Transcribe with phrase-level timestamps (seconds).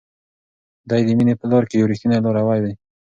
[0.89, 2.73] دی د مینې په لار کې یو ریښتینی لاروی دی.